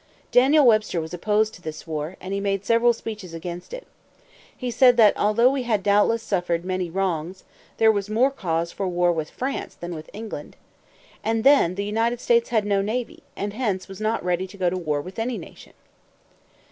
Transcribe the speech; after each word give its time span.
Daniel 0.31 0.65
Webster 0.65 0.99
was 0.99 1.13
opposed 1.13 1.53
to 1.53 1.61
this 1.61 1.85
war, 1.85 2.15
and 2.19 2.33
he 2.33 2.39
made 2.39 2.65
several 2.65 2.91
speeches 2.91 3.35
against 3.35 3.71
it. 3.71 3.85
He 4.57 4.71
said 4.71 4.97
that, 4.97 5.15
although 5.15 5.51
we 5.51 5.61
had 5.61 5.83
doubtless 5.83 6.23
suffered 6.23 6.65
many 6.65 6.89
wrongs, 6.89 7.43
there 7.77 7.91
was 7.91 8.09
more 8.09 8.31
cause 8.31 8.71
for 8.71 8.87
war 8.87 9.11
with 9.11 9.29
France 9.29 9.75
than 9.75 9.93
with 9.93 10.09
England. 10.11 10.55
And 11.23 11.43
then, 11.43 11.75
the 11.75 11.85
United 11.85 12.19
States 12.19 12.49
had 12.49 12.65
no 12.65 12.81
navy, 12.81 13.21
and 13.35 13.53
hence 13.53 13.87
was 13.87 14.01
not 14.01 14.25
ready 14.25 14.47
to 14.47 14.57
go 14.57 14.71
to 14.71 14.75
war 14.79 15.01
with 15.01 15.19
any 15.19 15.37
nation. 15.37 15.73